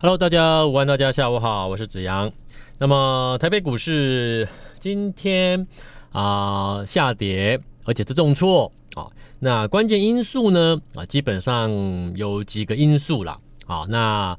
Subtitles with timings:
[0.00, 2.30] Hello，大家午安，大家下午好，我是子阳。
[2.78, 4.46] 那么台北股市
[4.78, 5.66] 今天
[6.12, 9.08] 啊、下跌，而且是重挫啊。
[9.40, 11.68] 那关键因素呢啊，基本上
[12.14, 13.40] 有几个因素啦。
[13.66, 13.86] 啊。
[13.88, 14.38] 那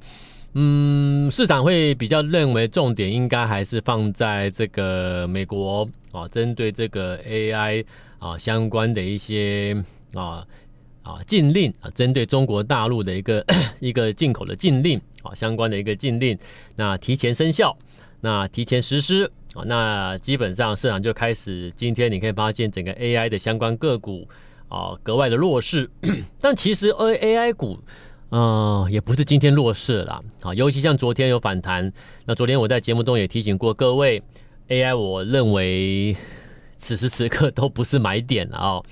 [0.53, 7.85] 嗯，市场会比较认为重点应该还是放在这个美国啊，针对这个 AI
[8.19, 9.75] 啊相关的一些
[10.13, 10.47] 啊。
[11.09, 13.43] 啊，禁令啊，针对中国大陆的一个
[13.81, 16.37] 一个进口的禁令啊，相关的一个禁令，
[16.75, 17.75] 那提前生效，
[18.21, 24.27] 那提前实施啊，那基本上市场就开始，今天你可以发现整个 AI 的相关个股
[24.67, 25.89] 啊格外的弱势，
[26.39, 27.79] 但其实 AI 股
[28.29, 31.91] 呃也不是今天弱势了啦啊，尤其像昨天有反弹，
[32.25, 34.21] 那昨天我在节目中也提醒过各位
[34.67, 36.15] ，AI 我认为
[36.77, 38.83] 此时此刻都不是买点了啊，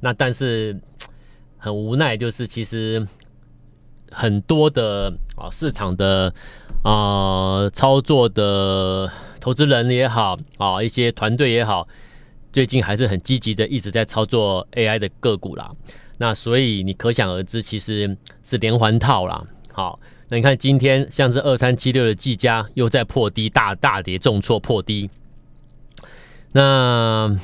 [0.00, 0.76] 那但是。
[1.60, 3.06] 很无奈，就是其实
[4.10, 6.34] 很多的啊市场的
[6.82, 11.86] 啊操作的投资人也好啊，一些团队也好，
[12.52, 15.70] 最近还是很积极的一直在操作 AI 的个股啦。
[16.18, 19.42] 那所以你可想而知，其实是连环套啦。
[19.72, 25.08] 好，那你看今天像是二三七六的技嘉又在破低，大大跌重挫破低。
[26.52, 27.38] 那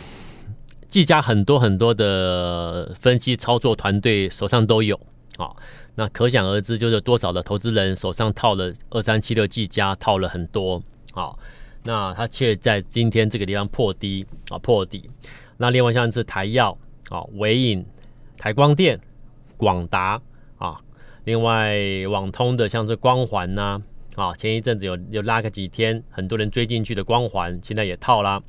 [0.89, 4.99] 技嘉很多很多的分析操作团队手上都有
[5.37, 5.51] 啊，
[5.95, 10.83] 那可想而知，就是多少的投资人手上套了二三七六技嘉套了很多
[11.15, 11.35] 啊，
[11.83, 15.11] 那他却在今天这个地方破低啊破底。
[15.59, 16.77] 那另外像是台燿
[17.11, 17.85] 啊、纬颖、
[18.37, 18.99] 台光电、
[19.57, 20.21] 广达
[20.59, 20.81] 啊，
[21.25, 21.77] 另外
[22.09, 23.81] 网通的像是光环呐
[24.15, 28.43] 啊，前一阵子有有拉个几天，很多人追进去的光环，现在也套啦。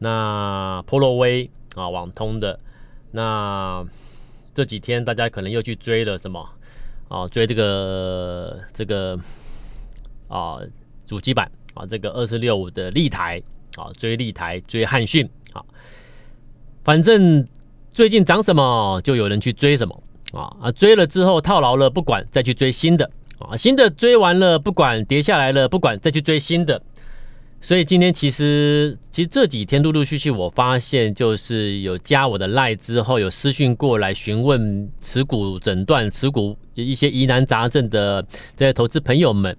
[0.00, 1.48] 那波若威。
[1.76, 2.58] 啊，网通的
[3.12, 3.84] 那
[4.52, 6.44] 这几天大家可能又去追了什么
[7.06, 7.28] 啊？
[7.28, 9.16] 追这个这个
[10.26, 10.58] 啊
[11.06, 13.40] 主机板啊，这个二四六五的立台
[13.76, 15.62] 啊，追立台追汉讯啊，
[16.82, 17.46] 反正
[17.92, 26.82] 最近涨什么就有人去追什么啊啊，追了之后套牢了不管，再去追新的啊，新的追完了不管，跌下来了不管，再去追新的。
[27.62, 38.26] 所以今天其实，其实这几天陆陆续续，我发现就是有加我的赖之后，有私讯过来询问持股诊断、持股一些疑难杂症的
[38.56, 39.54] 这些投资朋友们。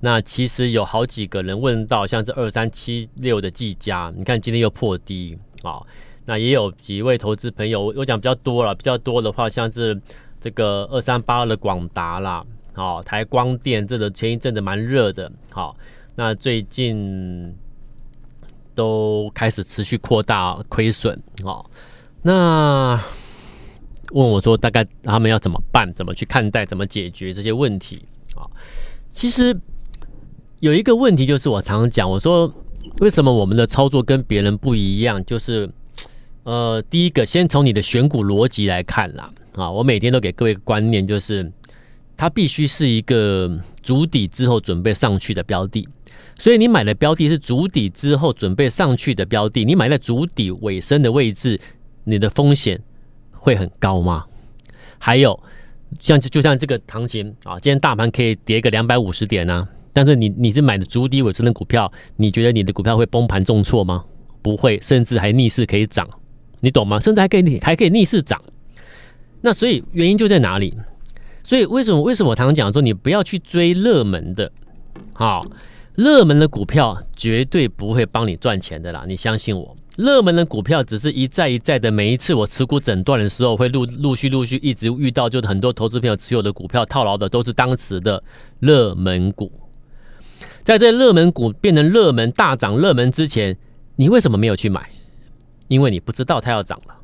[0.00, 5.78] 那其实有好几个人问到，像是二三七六的技嘉，你看今天又破低啊。
[6.24, 9.96] 那也有几位投资朋友，我讲比较多了，比较多的话，像是
[10.40, 12.42] 这个二三八二的广达啦，
[12.76, 15.76] 哦，台光电这个前一阵子蛮热的，好。
[16.14, 17.54] 那最近
[18.74, 21.64] 都开始持续扩大亏损哦。
[22.22, 23.02] 那
[24.12, 25.92] 问我说，大概他们要怎么办？
[25.94, 26.66] 怎么去看待？
[26.66, 28.04] 怎么解决这些问题
[28.36, 28.44] 啊？
[29.10, 29.58] 其实
[30.60, 32.52] 有一个问题，就是我常常讲，我说
[33.00, 35.24] 为什么我们的操作跟别人不一样？
[35.24, 35.68] 就是
[36.44, 39.70] 呃，第一个，先从你的选股逻辑来看啦啊。
[39.70, 41.50] 我每天都给各位观念，就是
[42.16, 45.88] 它必须是一个筑底之后准备上去的标的。
[46.38, 51.60] 所以你买的标的是主底之后准备上去的标的，你买在主底尾声的位置，
[52.04, 52.80] 你的风险
[53.30, 54.24] 会很高吗？
[54.98, 55.38] 还有
[56.00, 64.04] 像就像这个行情啊，今天大盘可以跌个两百五十点啊，但是你你是买的主底尾声的股票，你觉得你的股票会崩盘重挫吗？
[64.42, 66.08] 不会，甚至还逆势可以涨，
[66.60, 66.98] 你懂吗？
[66.98, 68.42] 甚至还可以还可以逆势涨。
[69.42, 70.74] 那所以原因就在哪里？
[71.44, 74.50] 所以为什么为什么我常常讲说你不要去追热门的，
[75.12, 75.44] 好。
[75.94, 79.76] 热门的股票绝对不会帮你赚钱的啦，你相信我。
[79.98, 88.22] 热门的股票只是一再一再的，每一次我持股诊断的时候，会陆陆续陆续一直遇到，就是很多投资朋友持有的股票套牢的都是当时的
[88.58, 89.52] 热门股。
[90.62, 93.54] 在这热门股变成热门大涨热门之前，
[93.96, 94.88] 你为什么没有去买？
[95.68, 96.94] 因为你不知道它要涨了。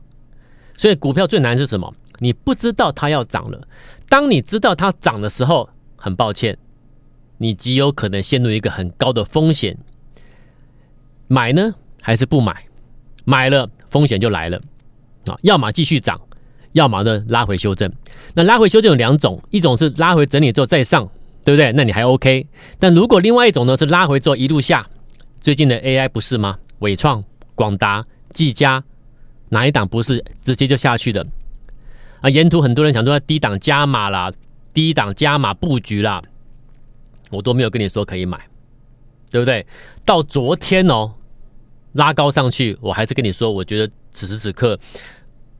[0.78, 1.92] 所以股票最难是什么？
[2.20, 3.60] 你不知道它要涨了。
[4.08, 6.56] 当你知道它涨的时候，很抱歉。
[7.38, 9.76] 你极有可能陷入一个很高的风险，
[11.26, 12.64] 买呢还是不买？
[13.24, 14.58] 买了风险就来了
[15.26, 15.38] 啊！
[15.42, 16.18] 要么继续涨，
[16.72, 17.92] 要么呢拉回修正。
[18.32, 21.06] 那拉回修正有两种，一种是拉回整理之后再上，
[21.44, 21.70] 对不对？
[21.72, 22.46] 那你还 OK。
[22.78, 24.88] 但如果另外一种呢是拉回之后一路下，
[25.40, 26.58] 最近的 AI 不是吗？
[26.78, 27.22] 纬创、
[27.54, 28.82] 广达、技嘉，
[29.50, 31.26] 哪一档不是直接就下去的？
[32.22, 34.32] 啊，沿途很多人想说要低档加码啦，
[34.72, 36.22] 低档加码布局啦。
[37.30, 38.38] 我都没有跟你说可以买，
[39.30, 39.66] 对不对？
[40.04, 41.14] 到昨天哦，
[41.92, 44.78] 拉高上去，我还是跟你说，我觉得此时此刻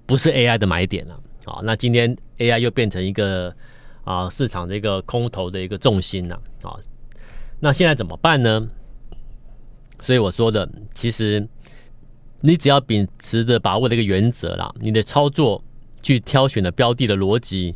[0.07, 1.21] 不是 AI 的买点了。
[1.45, 3.55] 好，那今天 AI 又变成一个
[4.05, 6.77] 啊市场的一个空头的一个重心了啊，
[7.61, 8.69] 那现在怎么办呢？
[10.01, 11.47] 所以我说的，其实
[12.41, 15.63] 你只要秉持着把握的一个原则啦，你的操作
[16.03, 17.75] 去挑选的标的的逻辑，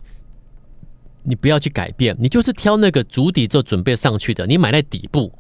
[1.24, 5.32] 你不要去改变，你就是挑那个足底就准备上去的，你买在底部，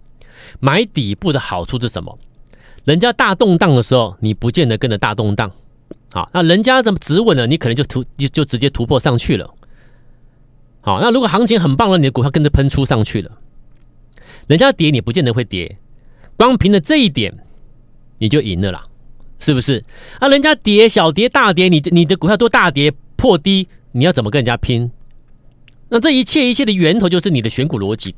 [0.60, 2.18] 买底部的好处是什么？
[2.84, 5.52] 人家大动荡的时候，你不见得跟着大动荡，
[6.12, 9.52] 好，那人家怎么止稳了，你可能就突就就直接突破上去了，
[10.80, 13.38] 好，那如果行情很棒了，你的股票跟着喷出上去了，
[14.46, 15.78] 人家跌你不见得会跌，
[16.36, 17.32] 光凭着这一点
[18.18, 18.84] 你就赢了啦，
[19.38, 19.84] 是不是？
[20.18, 24.90] 啊，人家跌小跌大跌，你你的股票都大跌破低，你要怎么跟人家拼？
[25.92, 28.16] 那这一切一切的源头就是你的选股逻辑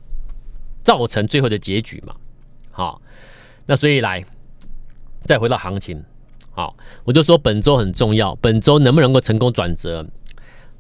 [0.85, 2.15] 造成最后的结局嘛，
[2.71, 3.03] 好，
[3.67, 4.25] 那所以来。
[5.27, 6.05] 再回到行情，
[6.51, 10.07] 好，我就说本周很重要，本周能不能够成功转折？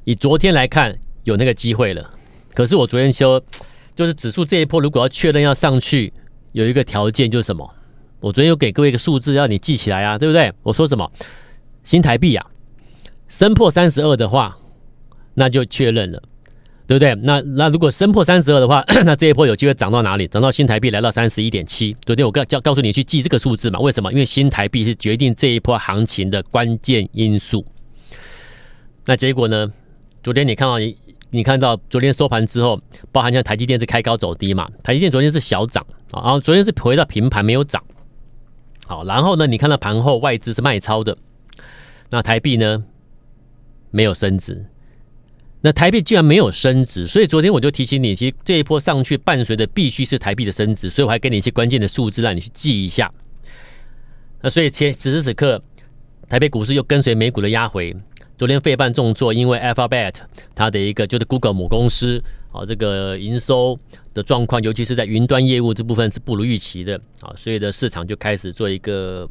[0.05, 2.13] 以昨天来看，有那个机会了。
[2.53, 3.43] 可是我昨天说，
[3.97, 6.13] 就是指数这一波如果要确认要上去，
[6.53, 7.75] 有一个条件就是什么？
[8.21, 10.53] 我昨天有给各位一个数字，要你记起来啊，对不对？
[10.63, 11.11] 我说什么？
[11.83, 12.47] 新台币啊，
[13.29, 14.59] 升破三十二的话，
[15.33, 16.23] 那就确认了。
[16.87, 17.15] 对不对？
[17.23, 20.27] 那那如果升破三十二的话， 那这一波有机会涨到哪里？
[20.29, 21.97] 涨到新台币来到三十一点七。
[22.05, 23.79] 昨天我告告告诉你去记这个数字嘛？
[23.81, 24.13] 为什么？
[24.13, 27.65] 因为新台币是决定这一波行情的关键因素。
[29.07, 29.73] 那结果呢？
[30.23, 30.97] 昨天你看到你
[31.31, 32.81] 你看到昨天收盘之后，
[33.13, 34.69] 包含像台积电是开高走低嘛？
[34.83, 37.83] 台积电昨天是小涨啊，然后昨天是回到平盘没有涨。
[38.87, 41.17] 好，然后呢，你看到盘后外资是卖超的，
[42.11, 42.85] 那台币呢
[43.91, 44.67] 没有升值。
[45.67, 53.11] 那台币居然没有升值，所以昨天我就提醒你，其实这一波上去伴随的必须是台币的升值，所以我还给你一些关键的数字让你去记一下。
[54.43, 55.63] 那所以前此时此刻，
[56.29, 57.97] 台北股市又跟随美股的压回。
[58.37, 60.15] 昨天费半重挫，因为 Alphabet
[60.55, 62.23] 它的一个就是 Google 母公司
[62.53, 63.79] 啊，这个营收
[64.13, 69.27] 的状况，尤其是在云端业务这部分是不如预期的啊，所以的市场就开始做一个。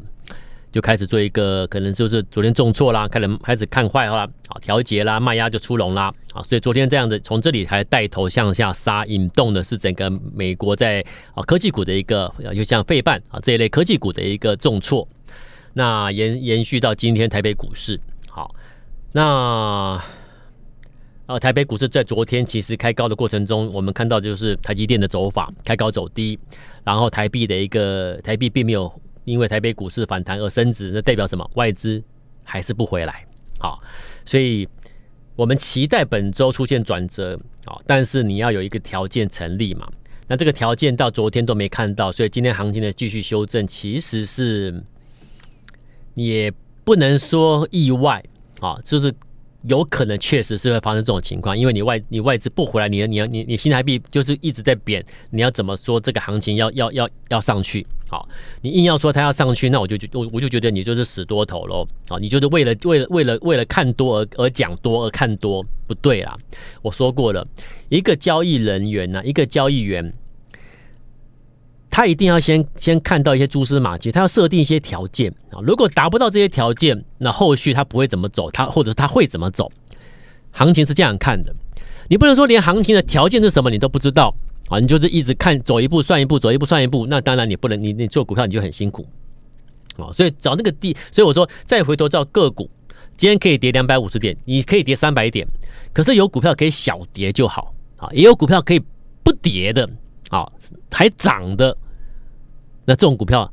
[0.74, 11.06] 就开始做一个可能就是昨天重挫啦，开始开始看坏啦，好调节啦，卖压就出笼啦，啊，所以昨天这样的从这里还带头向下杀，引动的是整个美国在
[11.36, 15.08] 啊科技股的一个，就像费半啊这一类科技股的一个重挫，
[15.74, 18.56] 那延延续到今天台北股市，好，
[19.12, 20.02] 那
[21.28, 26.40] 呃台北股市在昨天其实开高的过程中，我们看到就是台积电的走法，开高走低，
[26.84, 28.92] 然后台币的一个台币并没有。
[29.26, 31.50] 因为台北股市反弹而升值，那代表什么？
[31.56, 32.04] 外资
[32.44, 33.26] 还是不回来。
[33.60, 33.82] 好，
[34.26, 34.68] 所以
[35.36, 37.40] 我们期待本周出现转折。
[37.66, 39.88] 好，但是你要有一个条件成立嘛。
[40.28, 44.84] 那这个条件到昨天都没看到，所以今天行情的继续修正，其实是
[46.16, 46.52] 也
[46.84, 48.24] 不能说意外
[48.60, 49.14] 啊，就是。
[49.68, 57.86] 有可能确实是会发生这种情况，因为你外你外资不回来，你你你你新台币就是一直在贬，你要怎么说这个行情要要要要上去？
[58.10, 58.28] 好，
[58.62, 61.88] 你硬要说它要上去，那我就我我就觉得你就是死多头喽。
[62.08, 66.38] 好，你就是为了为了为了为了看多而而讲多而看多，不对啦。
[66.82, 67.48] 我说过了，
[67.90, 70.14] 一个交易人员呢，一个交易员。
[71.94, 75.62] 他一定要先先看到一些蛛丝马迹，他要设定一些条件啊。
[75.62, 79.72] 如果达不到这些条件，那后续他不会怎么走，他或者他会怎么走？
[80.50, 81.54] 行情是这样看的，
[82.10, 84.36] 你不能说连行情的条件是什么你都不知道
[84.70, 89.06] 啊，你就是一直看走一步算一步，走一步算一步，那当然你不能，你你做股票你就很辛苦
[89.98, 90.10] 啊。
[90.12, 92.68] 所以找那个地，所以我说再回头找个股，
[93.16, 95.48] 今天可以跌两百五十点，你可以跌三百点，
[95.94, 98.82] 可是有股票可以小跌就好啊，也有股票可以
[99.24, 99.88] 不跌的
[100.32, 100.52] 啊，
[100.90, 101.78] 还涨的。
[102.86, 103.52] 那这种股票，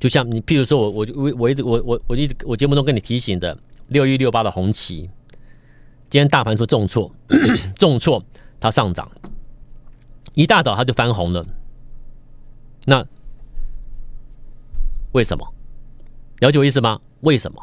[0.00, 3.56] 就像你，譬如说我，我我我一直我我我一直我节目中跟你提醒的
[3.88, 5.10] 六一六八的红旗，
[6.08, 7.12] 今天大盘说重挫，
[7.76, 8.22] 重挫
[8.58, 9.10] 它上涨，
[10.34, 11.44] 一大早它就翻红了。
[12.86, 13.06] 那
[15.12, 15.46] 为什么？
[16.40, 17.00] 了解我意思吗？
[17.20, 17.62] 为什么？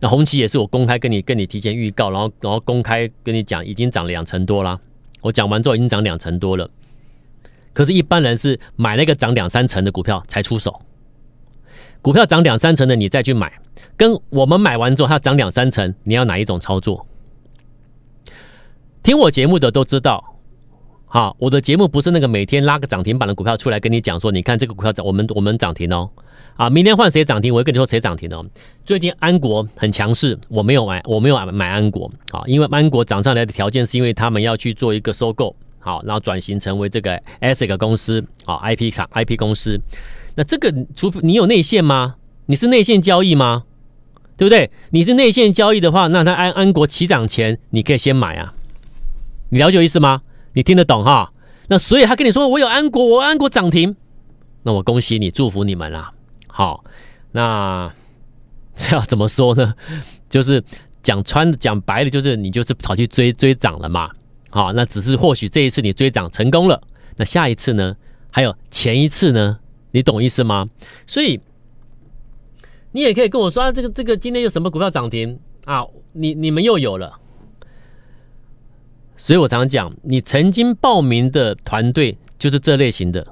[0.00, 4.80] 那红旗也是我公开跟你跟你提前预告，然后然后公开跟你讲，已经涨两成多了。
[5.20, 6.68] 我讲完之后已经涨两成多了。
[7.72, 10.80] 可是，一般人是买那个涨两三成的股票才出手。
[12.02, 13.52] 股票涨两三成的，你再去买，
[13.96, 17.06] 跟我们买完之后它涨两三成，你要哪一种操作？
[19.02, 20.36] 听我节目的都知道，
[21.06, 26.10] 好，我的节目不是那个每天拉个涨停板的股票出来跟你讲说，你看这个股票涨，我们我们涨停哦，
[26.56, 28.44] 啊，明天换谁涨停，我会跟你说谁涨停哦。
[28.84, 35.54] 最近安国很强势，我没有买，我没有买安国啊，因为安国涨上来的条件是因为他们要去做一个收购。
[35.82, 39.78] 好，然后转型成为这个 ASIC 公司啊，IP 厂 IP 公司。
[40.36, 42.14] 那这个，除非你有内线吗？
[42.46, 43.64] 你是内线交易吗？
[44.36, 44.70] 对不对？
[44.90, 48.54] 你是内线交易的话，那它安安国起涨前，你可以先买啊。
[49.50, 50.22] 你了解我意思吗？
[50.54, 51.32] 你听得懂哈？
[51.68, 53.96] 那所以他跟你说我有安国，我安国涨停，
[54.62, 56.12] 那我恭喜你，祝福你们啦。
[56.46, 56.84] 好，
[57.32, 57.92] 那
[58.74, 59.74] 这要怎么说呢？
[60.30, 60.62] 就是
[61.02, 64.08] 讲穿讲白了，就是你就是跑去追追涨了嘛。
[64.52, 66.80] 好，那只是或许这一次你追涨成功了，
[67.16, 67.96] 那下一次呢？
[68.30, 69.58] 还有前一次呢？
[69.90, 70.68] 你懂意思吗？
[71.06, 71.40] 所以
[72.92, 75.86] 你也可以跟我说，啊、这个这个今天有什么股票涨停啊？
[76.12, 77.18] 你你们又有了。
[79.16, 83.26] 所以我常常讲，你曾经报名的团队就是这类型的。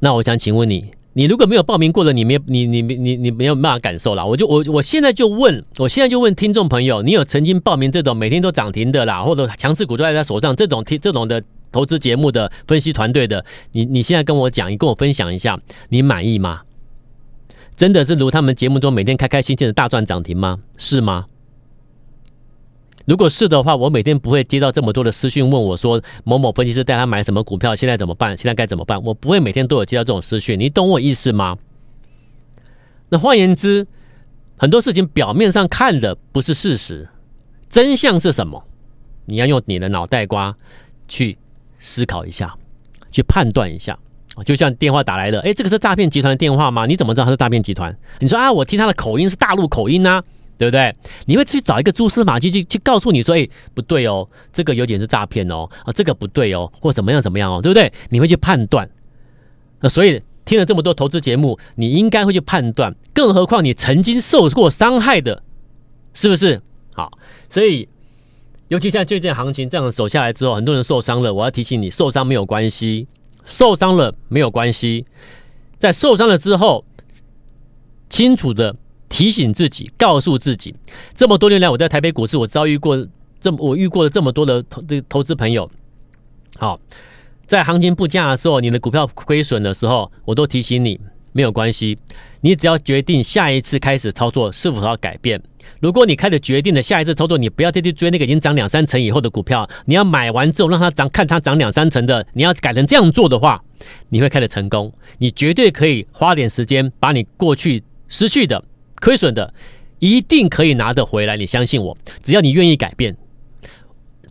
[0.00, 4.26] 那我想请问你，你如果没有报名过的，你没你你你你你没有办法感受了。
[4.26, 11.42] 我就我我现在就问，我现在就问听众朋友，你有曾经报名这种每天都涨停的啦，或者强势股都在他手上这种听这种的？
[11.72, 16.60] 投资节目的分析团队的你，你现在跟我讲，你跟我分享一下，你满意吗？
[17.76, 20.60] 真的是如他们节目中每天开开心心的大赚涨停吗？
[20.78, 21.24] 是吗？
[23.04, 28.36] 如果是的话，我每天不会接到这么多的私讯问我说某某分析师带他买什么股票，现在怎么办？
[28.36, 29.02] 现在该怎么办？
[29.02, 31.56] 我不会每天都有接到这种私讯，你懂我意思吗？
[33.08, 33.86] 那换言之，
[34.56, 37.08] 很多事情表面上看的不是事实，
[37.68, 38.64] 真相是什么？
[39.26, 40.56] 你要用你的脑袋瓜
[41.08, 41.38] 去。
[41.86, 42.56] 思考一下，
[43.10, 43.98] 去判断一下，
[44.46, 46.86] 就像电话打来了，哎，这个是诈骗集团的电话吗？
[46.86, 47.94] 你怎么知道他是诈骗集团？
[48.20, 50.22] 你说啊，我听他的口音是大陆口音呐、
[50.56, 50.94] 对不对？
[51.26, 57.92] 你会去找一个蛛丝马迹去去告诉你说，哎，不对哦，这个有点是诈骗哦，啊，这个不对哦，或怎么样怎么样哦，对不对？
[58.10, 58.88] 你会去判断。
[59.80, 65.42] 那所以听了这么多投资节目，你应该会去判断，更何况你曾经受过伤害的，
[66.12, 66.60] 是不是？
[66.94, 67.10] 好，
[67.48, 67.88] 所以。
[68.68, 71.32] 尤其现在最近行情这样走下来之后，很多人受伤了。
[71.32, 73.06] 我要提醒你，受伤没有关系，
[73.44, 75.04] 受伤了没有关系。
[75.76, 76.82] 在受伤了之后，
[78.08, 78.74] 清楚的
[79.08, 80.74] 提醒自己，告诉自己，
[81.14, 83.06] 这么多年来我在台北股市，我遭遇过
[83.40, 85.70] 这么我遇过了这么多的投的投资朋友。
[86.56, 86.80] 好，
[87.46, 90.98] 在行情不佳的时候，你的股票亏损的时候，我都提醒你，
[91.32, 91.98] 没有关系。
[92.40, 95.40] 你只要决定下一次开始操作是否要改变。
[95.80, 103.62] 如果你开始决定了下一次操作，你不要再去追那个已经涨两三成以后的股票，你要买完之后让它涨，看它涨两三成的，你要改成这样做的话，
[104.10, 104.92] 你会开始成功。
[105.18, 108.62] 你绝对可以花点时间把你过去失去的、
[109.04, 109.52] 亏损的，
[109.98, 111.36] 一定可以拿得回来。
[111.36, 113.14] 你相信我，只要你愿意改变。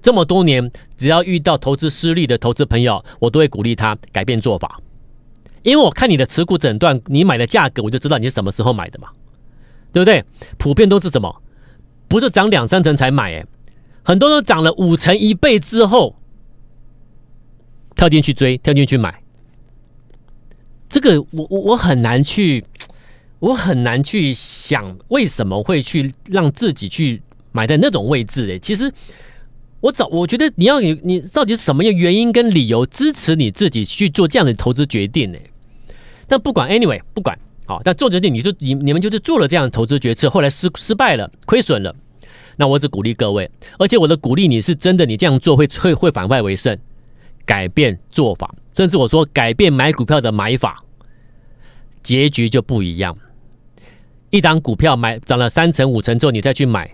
[0.01, 4.81] 这么多年，只要遇到投资失利的投资朋友，我都会鼓励他改变做法，
[5.61, 9.09] 因为我看你的持股诊断，你买的价格，我就知道你是什么时候买的嘛。
[9.91, 10.25] 对不对？
[10.57, 11.43] 普遍都是什么？
[12.07, 13.45] 不是涨两三成才买，哎，
[14.01, 16.15] 很多都涨了五成一倍之后，
[17.95, 19.21] 跳进去追，跳进去买。
[20.89, 22.65] 这个我我我很难去，
[23.43, 27.21] 我很难去想为什么会去让自己去
[27.51, 28.49] 买在那种位置。
[28.49, 28.89] 哎，其实
[29.81, 35.37] 我找，我觉得你要你你到底是什么样原因跟理由支持你自己去做这样的投资决定呢？
[36.25, 37.37] 但不管，anyway，不管。
[37.65, 41.93] 好，但做决定，你就你你们就是做了这样的投资决策，后来失失败了，亏损了。
[42.55, 46.77] 那我只鼓励各位，而且我的鼓励你是真的，你这样做会会会反败为胜，
[47.45, 50.81] 改变做法，甚至我说改变买股票的买法，
[52.01, 53.17] 结局就不一样。
[54.33, 56.89] 一档股票买涨了三成五成之后，你再去买，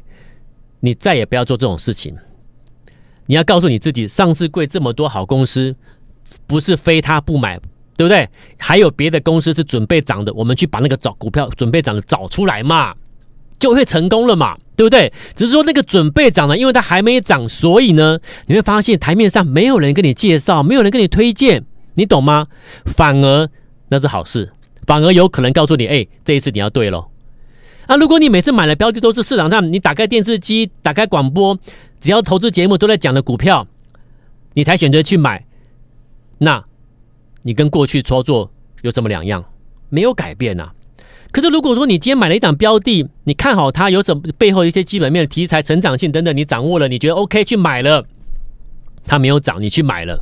[0.82, 2.14] 你再也不要做这种事情。
[3.28, 5.74] 你要告诉你自己，上市贵这么多好公司，
[6.46, 7.58] 不是非他不买。
[7.96, 8.30] 对不对？
[8.58, 12.96] 还有别的公司是准备涨的，我们去把那个找股票准备涨的找出来嘛，
[13.60, 15.12] 就会成功了嘛，对不对？
[15.36, 18.18] 只是说那个准备涨的，因为它还没涨，所以呢，
[18.48, 21.66] 你会发现台面上没有人跟你介绍，没有人跟你推荐，
[21.96, 22.48] 你懂吗？
[22.86, 23.50] 反而
[23.90, 24.50] 那是好事，
[24.88, 27.06] 反而有可能告诉你，哎，这一次你要对喽。
[27.90, 31.58] 啊，如果你每次买的标的都是市场上你打开电视机、打开广播，
[32.00, 33.66] 只要投资节目都在讲的股票，
[34.54, 35.44] 你才选择去买，
[36.38, 36.64] 那。
[37.42, 39.44] 你跟过去操作有什么两样？
[39.88, 40.74] 没有改变呐、啊。
[41.32, 48.06] 可是如果说你今天买了一档标的，你看好它有什么背后一些基本面的题材、成长性等等，你掌握了，你觉得 OK 去买了，
[49.06, 50.20] 它没有涨，你去买了，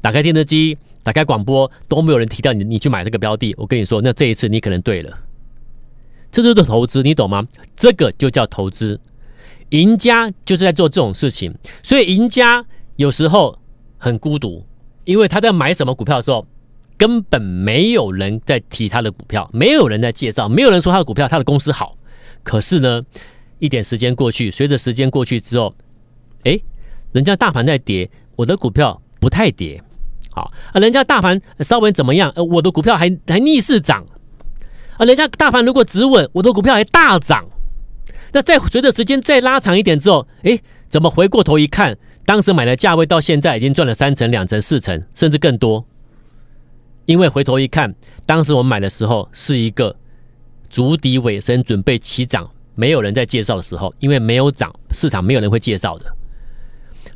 [0.00, 5.18] 打开电视机、打开广播都没有人提到你，你去买这个标的，我跟你说，那这一次你可能对了。
[6.32, 7.46] 这就是投资，你懂吗？
[7.76, 8.98] 这个就叫投资。
[9.68, 12.64] 赢家就是在做这种事情，所以赢家
[12.96, 13.56] 有时候
[13.96, 14.66] 很孤独。
[15.04, 16.46] 因为他在买什么股票的时候，
[16.96, 21.96] 根本没有人在提他的股票，没有人在介绍，没有人说他的股票，他的公司好。
[22.44, 23.02] 可是呢，
[23.58, 25.74] 一点时间过去，随着时间过去之后，
[26.44, 26.58] 哎，
[27.12, 29.82] 人家大盘在跌，我的股票不太跌，
[30.30, 34.04] 好啊，人家大盘稍微怎么样，呃，我的股票还还逆势涨，
[34.98, 37.44] 啊，人家大盘如果止稳，我的股票还大涨。
[38.32, 40.58] 那再随着时间再拉长一点之后，哎，
[40.88, 41.96] 怎么回过头一看？
[42.24, 45.84] 当时买的价位到现在已经赚了三成、两成、四成，甚至更多。
[47.04, 47.92] 因为回头一看，
[48.24, 49.94] 当时我们买的时候是一个
[50.70, 56.06] 筑底尾声，准备起涨，没有人在介绍的时候，因为没有涨，市场没有人会介绍的。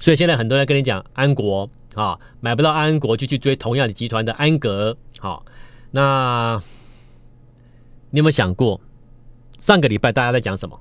[0.01, 4.97] 所以现在很多人跟你讲安国啊，买不到安国就去追同样的集团的安格。
[5.21, 5.47] 好，
[5.93, 6.61] 那
[8.11, 8.81] 你有没有想过，
[9.61, 10.81] 上个礼拜大家在讲什么？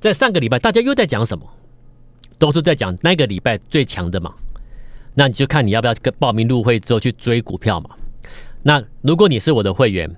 [0.00, 1.46] 在上个礼拜大家又在讲什么？
[2.38, 4.34] 都是在讲那个礼拜最强的嘛。
[5.14, 7.90] 那你就看你要不要跟报名入会之后去追股票嘛。
[8.62, 10.10] 那如果你是我的会员，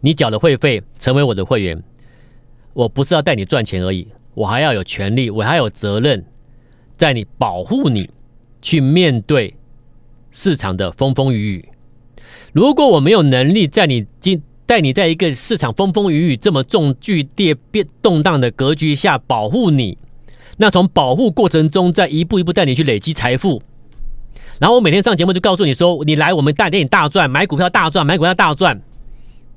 [0.00, 1.82] 你缴了会费成为我的会员，
[2.74, 6.24] 我不是要带你赚钱而已，我还要有权利，我还有责任。
[6.94, 8.10] 在你保护你
[8.60, 9.56] 去面对
[10.30, 11.68] 市场的风风雨雨。
[12.52, 19.98] 如果我没有能力在你今带你在一个市场风风雨雨这么重剧烈变动荡的格局下保护你，
[20.56, 23.62] 那从保护过程中再一步一步带你去累积财富，
[24.58, 28.80] 然后我每天上节目就告诉你说，你来我们带给你大赚，买股票大赚，买股票大赚。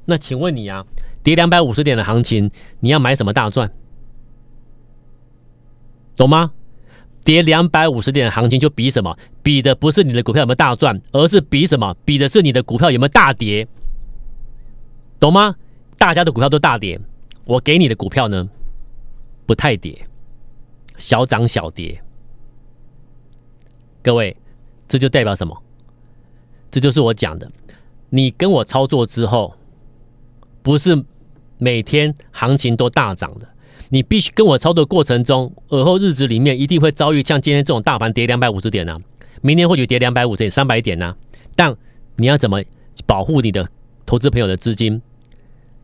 [0.06, 0.86] 那请问你啊，
[1.24, 3.72] 跌两百五十点的行情，你要买什么大赚？
[6.18, 6.52] 懂吗？
[7.24, 9.18] 跌两百五十点的行情就比什么？
[9.42, 11.96] 比的不是你的股票有没有大赚，而是比什么？
[12.06, 13.68] 比的是你的股票有没有大跌，
[15.26, 15.56] 懂吗？
[15.98, 17.02] 大家的股票都大跌，
[17.46, 18.48] 我给你的股票呢，
[19.48, 20.08] 不太跌，
[21.00, 22.00] 小涨小跌。
[24.04, 24.38] 各位，
[24.88, 25.60] 这就代表什么？
[26.70, 27.52] 这就是我讲的，
[28.12, 29.56] 你跟我操作之后，
[30.62, 31.04] 不是
[31.58, 33.48] 每天行情都大涨的。
[33.90, 38.96] 你必须跟我操作过程中，尔后日子里面一定会遭遇像今天这种大盘跌两百五十点呢、
[39.42, 41.18] 明天或许跌两百五十点、三百点呢、
[41.56, 41.76] 但
[42.16, 42.62] 你要怎么
[43.08, 43.68] 保护你的
[44.06, 45.02] 投资朋友的资金？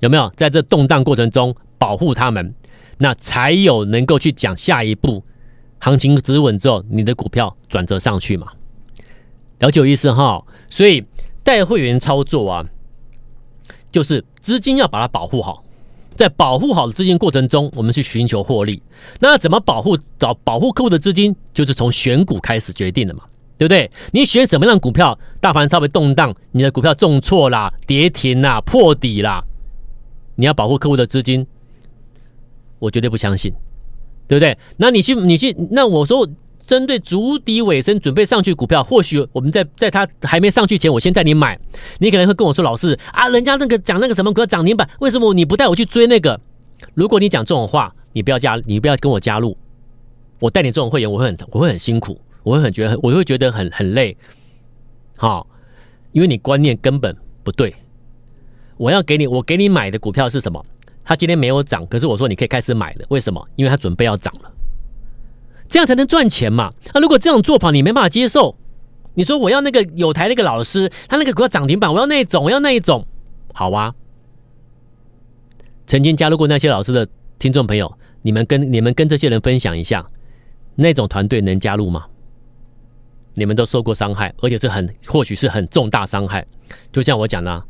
[0.02, 2.54] 有没有在这动荡过程中保护他们？
[2.98, 5.24] 那才有能够去讲下一步
[5.80, 8.48] 行情止稳之后，你的股票转折上去嘛？
[9.60, 10.44] 了解我意思哈？
[10.70, 11.04] 所以
[11.44, 12.66] 带会员操作啊，
[13.92, 15.64] 就是资金要把它保护好。
[16.16, 18.84] 在保护好的资金过程中，我们去寻求获利。
[19.20, 23.24] 那怎么保护找保护客户的资金，就是从选股开始决定的嘛，
[23.58, 23.90] 对不对？
[24.12, 29.44] 你选什么样的股票，大盘稍微动荡，你的股票重挫啦、跌停啦、破底啦，
[30.36, 31.46] 你要保护客户的资金，
[32.80, 33.52] 我绝对不相信，
[34.28, 34.58] 对不对？
[34.78, 36.28] 那你去，你去，那我说。
[36.64, 41.60] 针对足底尾声准备上去股票，或许我们在在它还没上去前，我先带你买。
[41.98, 46.40] 你可能会跟我说：“老师啊，人家那个讲那个什么股涨停板，为什么你不带我去追那个？”
[46.94, 49.58] 如果你讲这种话，你不要加，你不要跟我加入。
[50.40, 54.16] 我带你这种会员，我会很我会很辛苦，我会很觉得我会觉得很很累。
[55.18, 55.46] 好，
[56.14, 57.14] 因为你观念根本
[57.44, 57.76] 不对。
[58.82, 60.66] 我要给你，我给你买的股票是什么？
[61.04, 63.06] 它今天没有涨，可是我说你可以开始买了。
[63.10, 63.48] 为什么？
[63.56, 64.52] 因为它准备要涨了。
[65.70, 66.74] 这样才能赚钱嘛？
[66.92, 68.56] 那、啊、如果这种做法你没办法接受，
[69.14, 73.06] 你说我要那个有台那个老师，他那个股票涨停板，我要那一种，我要那一种，
[73.54, 73.94] 好啊。
[75.86, 80.04] 曾经加入过那些老师的听众朋友，你们跟你们跟这些人分享一下，
[80.74, 82.08] 那种团队能加入吗？
[83.36, 86.44] 你们都受过伤害，而且是很或许是很重大伤害。
[86.92, 87.64] 就像我讲的，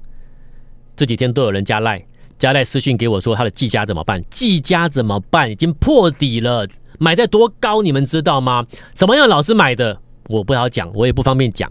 [1.02, 2.00] 这几天都有人加赖
[2.38, 4.22] 加赖私讯给我说他的技嘉怎么办？
[4.30, 5.50] 技嘉怎么办？
[5.50, 6.68] 已经破底了。
[7.00, 8.68] 买在多高，你们知道吗？
[8.94, 11.68] 什么样老师买的，我不好讲，我也不方便讲，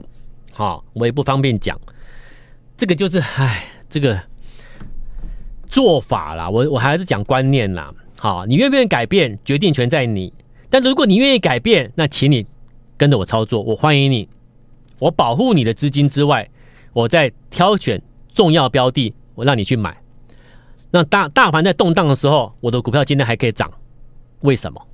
[0.52, 1.80] 好，我也不方便讲。
[2.76, 4.20] 这个就是，唉，这个
[5.68, 7.94] 做法啦，我我还是讲观念啦。
[8.18, 10.32] 好，你愿不愿意改变，决定权在你。
[10.68, 12.44] 但如果你愿意改变，那请你
[12.96, 14.28] 跟着我操作，我欢迎你。
[14.98, 16.50] 我保护你的资金之外，
[16.92, 18.02] 我在挑选
[18.34, 19.96] 重要标的，我让你去买。
[20.90, 23.70] 那大大盘在动荡的时候，我的股票今天还可以涨，
[24.40, 24.86] 为什么？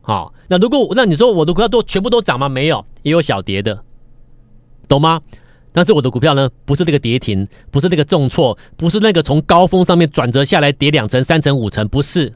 [0.00, 2.48] 好，那如果那你说我的股票都全部都涨吗？
[2.48, 3.84] 没有，也有小跌的，
[4.88, 5.20] 懂吗？
[5.72, 12.32] 但是我的股票呢，不是那个跌停，不是那个重挫，不是那个从高峰上面转折下来跌两成、三成、五成，不是。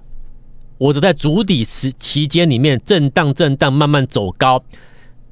[0.77, 4.63] 我只在主底时期间里面震荡、震荡，慢慢走高。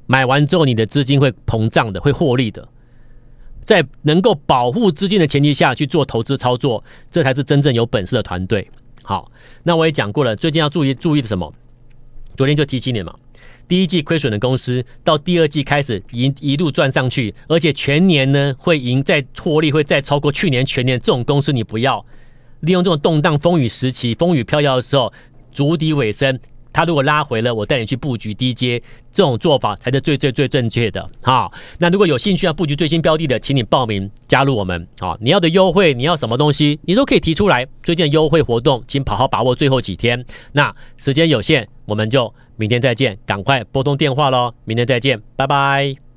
[0.07, 2.67] 买完之后，你的资金会膨胀的，会获利的。
[3.65, 8.69] 在能够保护资金的前提下去做投资操作，这才是真正有本事的团队。
[9.03, 9.31] 好，
[9.63, 11.53] 那我也讲过了，最近要注意注意的什么？
[12.37, 13.15] 昨天就提醒你嘛，
[13.69, 22.05] 第一季亏损的公司，到第二季开始一一路赚上去，而且全年呢会赢，再获利会再超过去年全年，这种公司你不要
[22.61, 25.13] 利用这种动荡风雨时期，风雨飘摇的时候，
[25.53, 26.39] 逐底尾声，
[26.73, 28.83] 他如果拉回了，我带你去布局低阶，
[29.13, 31.11] 这种做法才是最最最正确的。
[31.21, 34.87] 哈，那如果有兴趣要布局最新标的的，请你报名加入我们。
[35.01, 37.67] 啊，你要的优惠，你要什么东西，你都可以提出来。
[37.83, 40.25] 最近的优惠活动，请好好把握最后几天。
[40.53, 41.69] 那时间有限。
[41.85, 44.55] 我们就明天再见，赶快拨通电话喽！
[44.65, 46.12] 明天再见，拜拜。